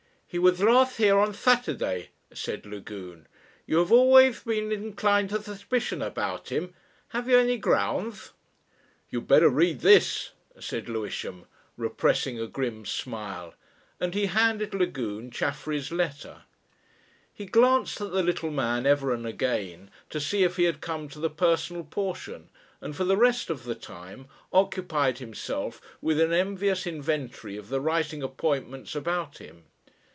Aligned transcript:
"He 0.33 0.39
was 0.39 0.61
last 0.63 0.95
here 0.95 1.19
on 1.19 1.33
Saturday," 1.33 2.07
said 2.33 2.65
Lagune. 2.65 3.27
"You 3.65 3.79
have 3.79 3.91
always 3.91 4.39
been 4.39 4.71
inclined 4.71 5.27
to 5.31 5.43
suspicion 5.43 6.01
about 6.01 6.47
him. 6.47 6.73
Have 7.09 7.27
you 7.27 7.37
any 7.37 7.57
grounds?" 7.57 8.31
"You'd 9.09 9.27
better 9.27 9.49
read 9.49 9.81
this," 9.81 10.31
said 10.57 10.87
Lewisham, 10.87 11.47
repressing 11.75 12.39
a 12.39 12.47
grim 12.47 12.85
smile, 12.85 13.55
and 13.99 14.13
he 14.13 14.27
handed 14.27 14.73
Lagune 14.73 15.31
Chaffery's 15.31 15.91
letter. 15.91 16.43
He 17.33 17.45
glanced 17.45 17.99
at 17.99 18.13
the 18.13 18.23
little 18.23 18.51
man 18.51 18.85
ever 18.85 19.11
and 19.13 19.27
again 19.27 19.91
to 20.11 20.21
see 20.21 20.45
if 20.45 20.55
he 20.55 20.63
had 20.63 20.79
come 20.79 21.09
to 21.09 21.19
the 21.19 21.29
personal 21.29 21.83
portion, 21.83 22.49
and 22.79 22.95
for 22.95 23.03
the 23.03 23.17
rest 23.17 23.49
of 23.49 23.65
the 23.65 23.75
time 23.75 24.29
occupied 24.53 25.17
himself 25.17 25.81
with 26.01 26.21
an 26.21 26.31
envious 26.31 26.87
inventory 26.87 27.57
of 27.57 27.67
the 27.67 27.81
writing 27.81 28.23
appointments 28.23 28.95
about 28.95 29.39
him. 29.39 29.65